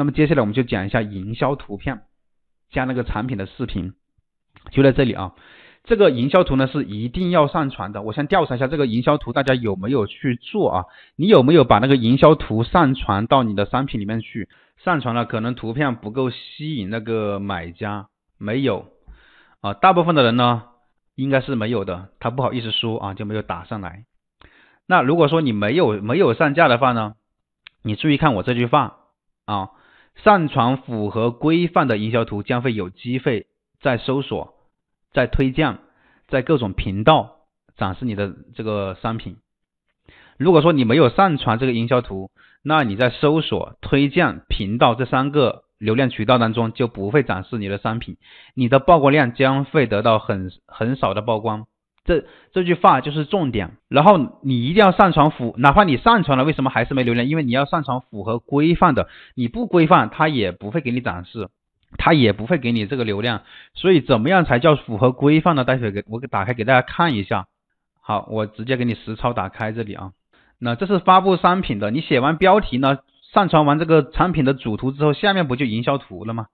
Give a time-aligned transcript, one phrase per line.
[0.00, 2.04] 那么接下来我们就讲一下营销图片
[2.70, 3.92] 加那个产品的视频，
[4.70, 5.34] 就在这里啊。
[5.84, 8.00] 这个营销图呢是一定要上传的。
[8.00, 10.84] 我先调查一下这个营销图大家有没有去做啊？
[11.16, 14.48] 你有没有把那个营销图上传到你的商品里面去？
[14.78, 18.08] 上传了可能图片不够吸引那个买家，
[18.38, 18.86] 没有
[19.60, 19.74] 啊？
[19.74, 20.62] 大部分的人呢
[21.14, 24.06] 应该是没有的，他不好意思说啊就没有打上来。
[24.86, 27.16] 那如果说你没有没有上架的话呢，
[27.82, 28.96] 你注意看我这句话
[29.44, 29.70] 啊，
[30.16, 33.46] 上传符合规范的营销图将会有机会
[33.80, 34.54] 在搜索。
[35.12, 35.78] 在推荐，
[36.28, 37.38] 在各种频道
[37.76, 39.38] 展示你的这个商品。
[40.36, 42.30] 如果说你没有上传这个营销图，
[42.62, 48.18] 那你在搜索、推荐、频道这三个流量渠道当中就不会展示你的商品，
[48.54, 51.66] 你的曝光量将会得到很很少的曝光。
[52.04, 53.76] 这这句话就是重点。
[53.88, 57.26] 然后你一定要上传符，哪怕你上传了，为什么还是没流量？
[57.26, 61.48] 因为你要上传符合规范的，你不规范，它也不会给你展示。
[61.98, 63.42] 他也不会给你这个流量，
[63.74, 65.64] 所以怎么样才叫符合规范呢？
[65.64, 67.46] 待会给我给打开给大家看一下。
[68.00, 70.12] 好，我直接给你实操打开这里啊。
[70.60, 72.98] 那这是发布商品的，你写完标题呢，
[73.34, 76.46] 上传完这个产品的主图之后，下面不就营销图了吗？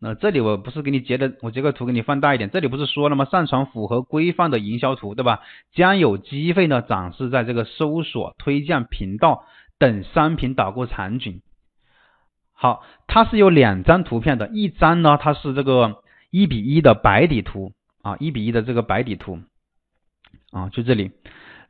[0.00, 3.24] 那这里我不是给你截的，我截个图给你放大一点，这里不是说了吗？
[3.24, 5.40] 上传符合规范的营销图，对吧？
[5.72, 9.44] 将有机会呢展示在这个搜索、推荐、频道
[9.78, 11.40] 等商品导购场景。
[12.52, 17.72] 好，它是有两张图片的，一张呢，它是这个一比一的白底图
[18.02, 19.38] 啊，一比一的这个白底图
[20.52, 21.12] 啊，就这里，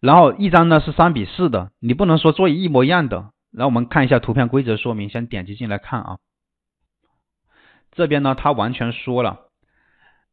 [0.00, 3.30] 然后一张呢是三比四的，你不能说做一模一样的。
[3.52, 6.18] 然后我们看一下图片规则说明，先点击进来看啊，
[7.94, 9.40] 这边呢他完全说了，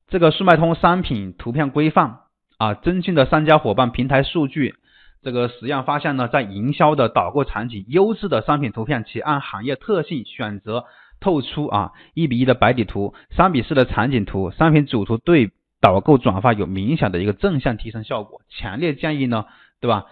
[0.08, 2.20] 这个速卖通商品图片规范
[2.58, 4.76] 啊，增进的商家伙伴平台数据。
[5.24, 10.86] 这个实验发现呢，在营销的导购场景，优质的商品图片，其按行业特性选择
[11.20, 19.46] 透出啊一比一的白底图，三比四的场景图，商品主图对导购转发有明显的一个正向提升效果，强烈建议呢，
[19.80, 20.08] 对吧？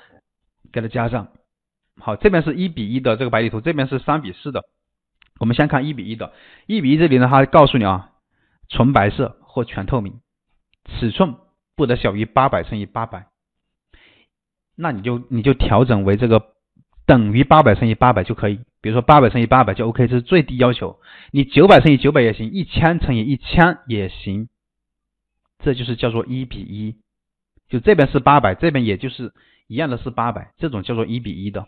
[0.71, 1.29] 给它加上。
[1.97, 4.61] 好，这边是一比一的这个白底图，这边是三比四的。
[5.39, 6.33] 我们先看一比一的，
[6.67, 8.11] 一比一这里呢，它告诉你啊，
[8.67, 10.19] 纯白色或全透明，
[10.85, 11.35] 尺寸
[11.75, 13.27] 不得小于八百乘以八百。
[14.75, 16.53] 那你就你就调整为这个
[17.05, 20.99] 等于八百乘以八百就可以，比如说八百乘以八百就 OK，这是最低要求。
[21.31, 24.47] 你九百乘以九百也行，一千乘以一千也行，
[25.63, 26.95] 这就是叫做一比一。
[27.67, 29.33] 就这边是八百，这边也就是
[29.67, 31.67] 一样的是八百，这种叫做一比一的。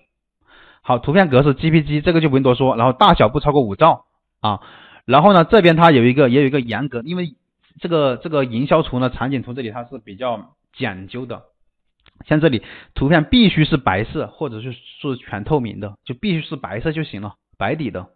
[0.82, 2.76] 好，图片格式 JPG，这个就不用多说。
[2.76, 4.06] 然后大小不超过五兆
[4.40, 4.60] 啊。
[5.06, 7.36] 然后呢，这边它有一个也有一个严格，因为
[7.80, 11.44] 这个这个营销图呢，场景图这里它是比较讲究的。
[12.28, 18.10] 像这里图片必须是白色，或者是是全透明的，就必须是白色就行了，白底的。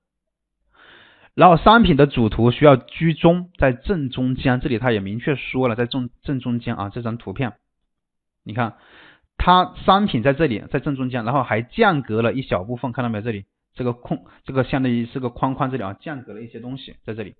[1.33, 7.53] 然后商品的主图需要居中，在正中间，这里它也明确说了，在正正中间啊，这张图片，
[8.43, 8.75] 你看
[9.37, 13.21] 它商品在这里，在正中间，然后还间隔了一小部分，看到没有？
[13.21, 17.35] 这里这个空，这个相当于是个框框，这里啊，间隔了一些东西在这里。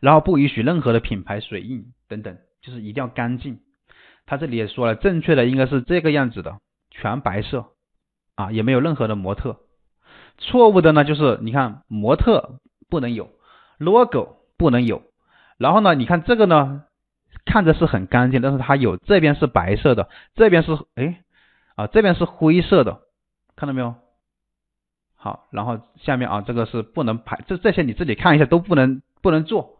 [0.00, 3.60] 然后不允许任何的品牌水印等等，就是一定要干净。
[4.26, 6.58] 他这里也说了，正确的应该是这个样子的，
[6.90, 7.66] 全白色
[8.34, 9.60] 啊，也没有任何的模特。
[10.38, 13.30] 错误的呢，就是你看模特不能有
[13.78, 15.02] ，logo 不能有。
[15.58, 16.84] 然后呢，你看这个呢，
[17.44, 21.20] 看着是很干净，但是它有这边是白色的，这边是哎
[21.76, 23.00] 啊这边是灰色的，
[23.56, 23.94] 看到没有？
[25.16, 29.78] 好，然后下面啊这个是不能排，这这些你自己看一下都不能不能做。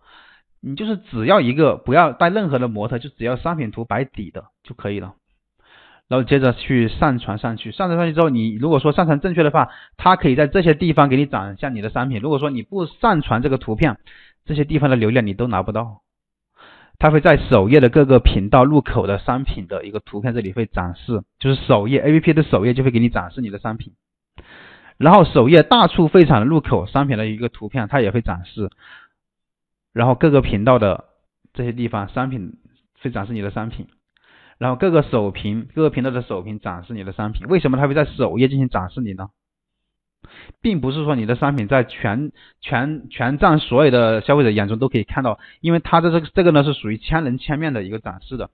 [0.67, 5.15] 你就是只要一个不要带任何的模特，就只要商品图白底的就可以了。
[6.09, 12.21] 然后接着去上传上去，上传上去之后，你如果说上传正确的话，它可以在这些地方给你展现你的商品。
[12.21, 13.99] 如果说你不上传这个图片，
[14.47, 16.01] 这些地方的流量你都拿不到。
[16.99, 23.93] 它会在首页的各个频道入口的商品的一个图片这里会展示，就是首页 APP 的首页就会给你展示你的商品。
[24.97, 28.71] 然后首页大促会场的入口商品的一个图片它也会展示。
[29.93, 31.05] 然后各个频道的
[31.53, 32.59] 这些地方商品
[33.01, 33.87] 会展示你的商品，
[34.59, 37.47] 然后各个首屏各个频道的首屏展示你的商品。
[37.49, 39.29] 为什么它会在首页进行展示你呢？
[40.61, 48.51] 并不是说你的商品在全全全站所有的消费者眼中都可以看到，因为它的这个这个呢是属于千人千面的一个展示的。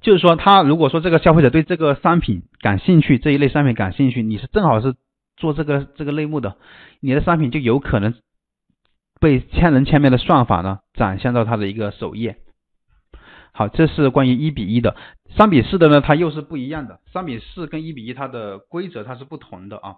[0.00, 4.94] 就是说，他如果说这个消费者对这个商品感兴趣，这一类商品感兴趣，你是正好是。
[5.40, 6.56] 做这个这个类目的，
[6.98, 8.12] 你的商品就有可能
[9.20, 12.38] 被千人千面的算法呢展现到它的一个首页。
[13.58, 14.94] 好，这是关于一比一的，
[15.36, 17.00] 三比四的呢，它又是不一样的。
[17.12, 19.96] 三比四跟一比一它的规则它是不同的啊，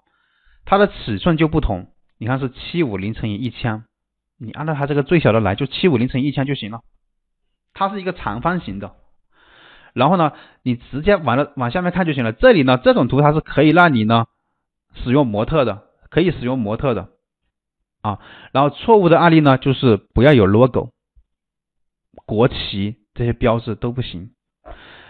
[0.64, 1.92] 它的尺寸就不同。
[2.16, 3.84] 你看是七五零乘以一千，
[4.38, 6.80] 你按照它这个最小的来，就七五零乘以一千就行了。
[7.74, 8.94] 它是一个长方形的，
[9.92, 12.32] 然后呢，你直接往了往下面看就行了。
[12.32, 14.24] 这里呢，这种图它是可以让你呢
[15.04, 17.10] 使用模特的，可以使用模特的
[18.00, 18.20] 啊。
[18.52, 20.92] 然后错误的案例呢，就是不要有 logo、
[22.24, 24.30] 国旗这些标志都不行，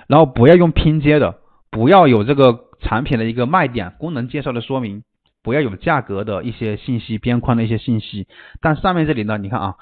[0.06, 1.38] 然后不要用拼接的，
[1.70, 5.04] 不要有这个产品的一个卖点、功能介绍的说明。
[5.42, 8.28] 不要有价格的一些信息，边框的一些信息。
[8.60, 9.76] 但上面这里呢，你看啊，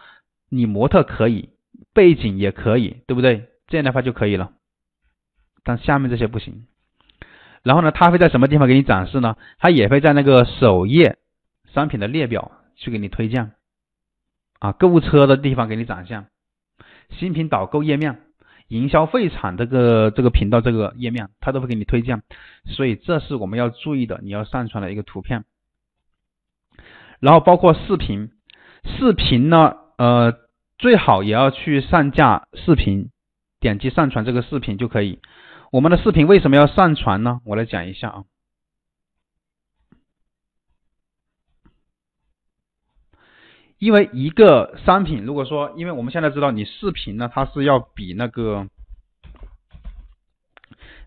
[0.49, 1.49] 你模特可以，
[1.93, 3.49] 背景也可以，对不对？
[3.67, 4.53] 这样的话就可以了。
[5.65, 6.69] 但下面这些不行。
[7.65, 9.37] 然后呢，它会在什么地方给你展示呢？
[9.59, 11.19] 它也会在那个首页
[11.75, 13.51] 商品的列表去给你推荐
[14.61, 16.29] 啊，购物车的地方给你展现，
[17.11, 18.21] 新品导购页面。
[18.69, 22.21] 营销会场这个这个频道这个页面，它都会给你推荐，
[22.67, 25.47] 所以这是我们要注意的，你要上传的一个图片。
[27.19, 28.31] 然后包括视频，
[28.85, 30.35] 视频呢，呃，
[30.77, 33.09] 最好也要去上架视频，
[33.59, 35.19] 点击上传这个视频就可以。
[35.73, 37.41] 我们的视频为什么要上传呢？
[37.47, 38.25] 我来讲一下啊。
[43.79, 48.67] 因为一个商品，如果说，因为我们现在知道，你视频呢，它是要比那个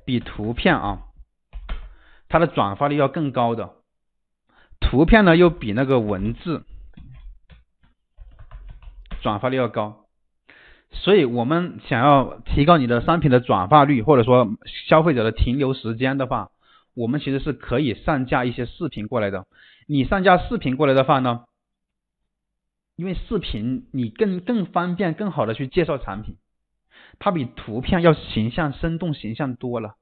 [0.06, 1.02] 比图片啊，
[2.30, 3.72] 它的转发率要更高的，
[4.80, 6.64] 图片呢又比那个文字
[9.22, 10.06] 转发率要高，
[10.92, 14.48] 所以我们想要提高你的商品的转发率，或者说
[14.88, 16.52] 消费者的停留时间的话，
[16.96, 19.46] 我们其实是可以上架一些视频过来的。
[19.88, 21.42] 你上架视频过来的话呢？
[23.02, 26.36] 因为视频你更更方便更好的去介绍产品，
[27.18, 29.96] 它比图片要形象生动形象多了，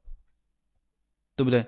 [1.38, 1.68] 对不对？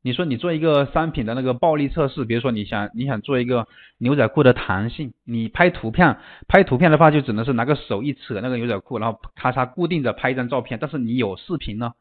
[0.00, 3.66] 你说你做一个商品的那个暴力测试，比如说你想你想做一个
[3.98, 11.94] 牛仔裤的弹性，你拍图片拍图片的话就只能是拿个手一扯那个牛仔裤，然后咔嚓固定着拍一张照片，但是你有视频呢，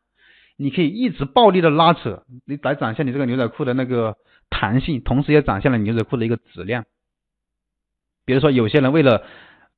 [0.55, 4.17] 你可以一直暴力的拉扯，你来展现你这个牛仔裤的那个
[4.51, 6.85] 弹性，同时也展现了牛仔裤的一个质量。
[8.31, 9.23] 比如说，有些人为了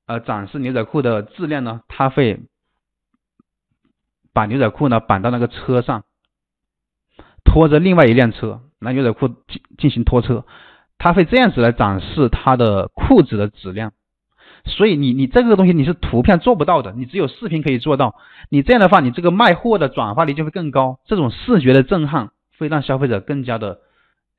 [0.05, 2.39] 呃展示牛仔裤的质量呢，他会
[4.31, 6.03] 把牛仔裤呢绑到那个车上，
[7.43, 10.45] 拖着另外一辆车，拿牛仔裤进进行拖车，
[10.99, 13.91] 他会这样子来展示他的裤子的质量。
[14.65, 18.13] 所以你你这个东西你是图片做不到的，你只有视频可以做到。
[18.49, 22.29] 你这样的话，你这个卖货的转化率就会更高，这种视觉的震撼
[22.59, 23.79] 会让消费者更加的。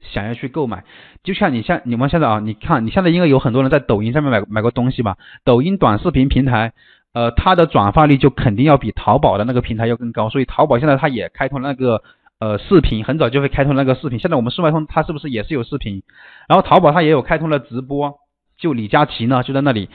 [0.00, 0.84] 想要去购买，
[1.22, 5.16] 就像你像你们现在啊，你看你现在应该有很多人在抖音上面买买过东西吧？
[5.44, 6.72] 抖音短视频平台，
[7.12, 10.28] 呃，它的转发率就肯定要比淘宝的那个平台要更高。
[10.28, 12.02] 所以淘宝现在它也开通那个
[12.38, 14.18] 呃视频，很早就会开通那个视频。
[14.18, 16.02] 现在我们速卖通它是不是也是有视频？
[16.48, 18.18] 然后淘宝它也有开通了直播，
[18.58, 19.88] 就李佳琦呢就在那里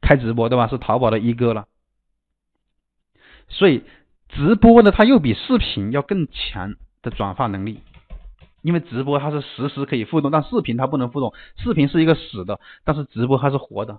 [0.00, 0.66] 开直播，对吧？
[0.66, 1.66] 是淘宝的一哥了。
[3.48, 3.82] 所以
[4.30, 7.80] 直播呢，它又比视频要更强的转化能力。
[8.62, 13.98] 因为直播它是实时可以互动，但视频它不能互动，视频是一个死的，但是直播它是活的，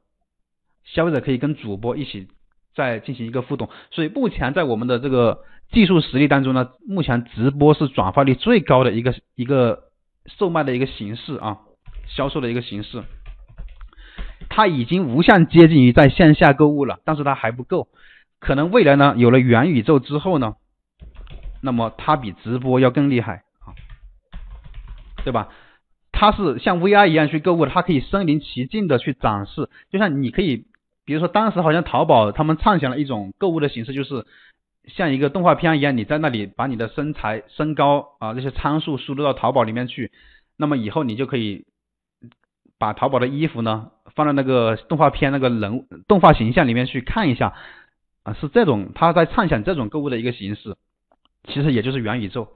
[0.86, 2.28] 消费者可以跟主播一起
[2.74, 9.84] 再进行一个互动，所以目前在我们的这个技术实力当中呢，目前直播是转化率最高的一个一个
[10.26, 11.60] 售卖的一个形式啊，
[12.08, 13.04] 销售的一个形式，
[14.50, 17.90] 它已经无限接近于在线下购物了，但是它还不够，
[18.40, 20.56] 可能未来呢有了元宇宙之后呢，
[21.62, 23.44] 那么它比直播要更厉害。
[25.24, 25.50] 对吧？
[26.12, 29.70] 它是像 VR 一样去购物的，它可以身临其境的去展示。
[29.92, 30.66] 就像你可以，
[31.06, 34.26] 比如说当时好像淘宝他们畅想了一种购物的形式，就是
[34.86, 40.12] 像一个动画片一样，你在那里把你的身材、身高啊这些参数输入到淘宝里面去，
[40.56, 41.66] 那么以后你就可以
[42.78, 47.54] 把淘宝的衣服呢放在那个动画片那个人动画形象里面去看一下
[48.22, 50.76] 啊，是这种他在畅想这种购物的一个形式，
[51.46, 52.48] 其实也就是元宇宙。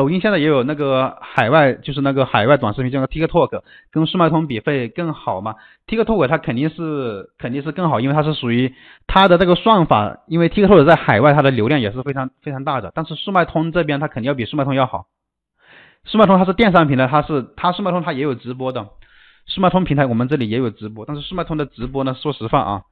[0.00, 8.74] 抖音现在也有那个海外，就是那个海外短视频，叫个 TikTok，跟速卖通比会更好嘛？TikTok 它肯定是肯定是更好，因为它是属于
[9.06, 15.04] 它的这个算法，因为 TikTok 在海外它的流量也是非常非常大的，但是速卖通这边它肯定要比速卖通要好。
[16.06, 18.88] 速卖通它是电商平台，它是它速卖通它也有直播的，
[19.44, 22.82] 速卖通平台我们这里也有直播，但是速卖通的直播呢，说实话啊，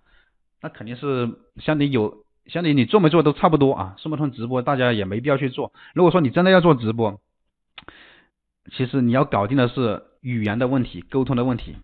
[0.60, 2.12] 那肯定是相对有。
[2.48, 5.72] 相当于你做没做都差不多啊，速卖通直播大家也没必要去做。
[5.94, 7.20] 如果说你真的要做直播，
[8.72, 11.76] 其实你要搞定的是语言的问题、沟通的问题。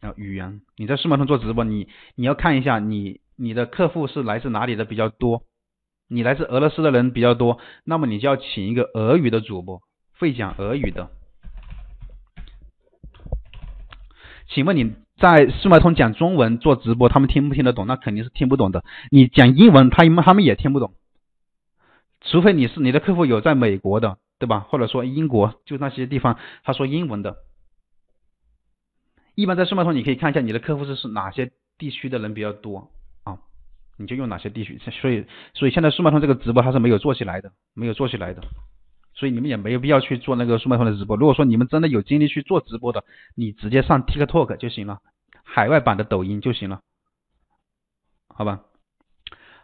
[0.00, 5.42] 啊，语言，你在速卖通做直播，你你要看一下你你的客户是来自哪里的比较多？
[6.08, 9.82] 你来自俄罗斯的人比较多，那么你就要请一个俄语的主播，
[10.18, 11.10] 会讲俄语的。
[14.48, 17.86] 请问你在速卖通讲中文做直播，他们听不听得懂？
[17.86, 18.82] 那肯定是听不懂的。
[19.10, 20.94] 你讲英文，他们他们也听不懂。
[22.22, 24.60] 除非你是你的客户有在美国的，对吧？
[24.60, 27.36] 或者说英国，就那些地方他说英文的。
[29.34, 32.90] 一般在速卖通你可以看一下你的客户是是哪些地区的人比较多
[33.24, 33.38] 啊？
[33.98, 34.78] 你就用哪些地区。
[34.78, 38.42] 所以所以现在速卖通这个直播它是没有做起来的，没有做起来的。
[39.14, 41.16] 所以你们也没有必要去做那个速卖通的直播。
[41.16, 45.00] 如果说你们真的有精力去做直播的，你直接上 TikTok 就行了，
[45.44, 46.80] 海外版的抖音就行了，
[48.28, 48.60] 好吧？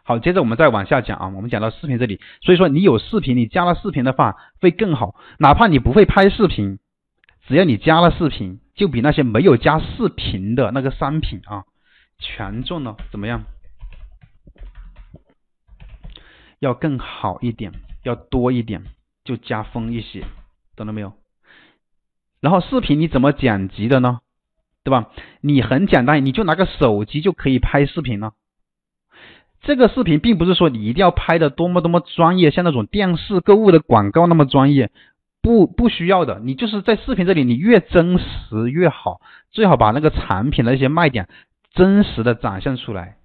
[0.03, 6.79] 好，接着我们再往下讲啊，我们讲到视频这里，所以说你有视频，你加了视频的话会更好，哪怕你不会拍视频，
[7.47, 11.65] 只要你加了视频，就比那些没有加视频的那个商品啊
[12.19, 13.43] 权重呢怎么样？
[16.59, 17.73] 要更好一点，
[18.03, 18.83] 要多一点，
[19.27, 20.23] 就加分一些，
[20.75, 21.13] 懂了没有？
[22.39, 24.21] 然后视频你怎么剪辑的呢？
[24.83, 25.09] 对吧？
[25.41, 28.31] 你很简单，你就拿个手机就可以拍视频了。
[29.59, 34.91] 这个视频并不是说你一定要拍的多么多么专业，像那种电视购物的广告那么专业，
[35.41, 36.39] 不不需要的。
[36.39, 39.19] 你就是在视频这里，你越真实越好，
[39.51, 41.27] 最好把那个产品的一些卖点
[41.73, 43.16] 真实的展现出来，